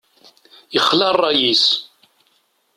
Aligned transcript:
Ixla 0.77 1.07
ṛṛay-is. 1.15 1.65